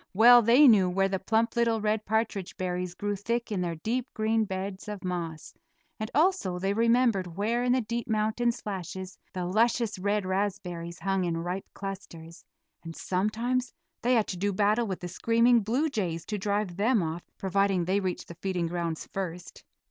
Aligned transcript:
Well 0.15 0.41
they 0.41 0.67
knew 0.67 0.89
where 0.89 1.07
the 1.09 1.19
plump 1.19 1.55
little 1.55 1.79
red 1.79 2.07
partridge 2.07 2.57
berries 2.57 2.95
grew 2.95 3.15
thick 3.15 3.51
in 3.51 3.61
their 3.61 3.75
deep 3.75 4.11
green 4.15 4.45
beds 4.45 4.87
of 4.87 5.03
moss, 5.03 5.53
and 5.99 6.09
also 6.15 6.57
they 6.57 6.73
remembered 6.73 7.37
where 7.37 7.63
in 7.63 7.71
the 7.73 7.81
deep 7.81 8.07
mountain 8.07 8.51
slashes 8.51 9.19
the 9.33 9.45
luscious 9.45 9.99
red 9.99 10.25
raspberries 10.25 10.97
hung 10.97 11.23
in 11.23 11.37
ripe 11.37 11.67
clusters; 11.75 12.43
and 12.83 12.95
sometimes 12.95 13.73
they 14.01 14.15
had 14.15 14.25
to 14.29 14.37
do 14.37 14.51
battle 14.51 14.87
with 14.87 15.01
the 15.01 15.07
screaming 15.07 15.59
blue 15.59 15.87
jays 15.87 16.25
to 16.25 16.39
drive 16.39 16.77
them 16.77 17.03
off, 17.03 17.21
providing 17.37 17.85
they 17.85 17.99
reached 17.99 18.27
the 18.27 18.33
feeding 18.41 18.65
grounds 18.65 19.05
first. 19.05 19.63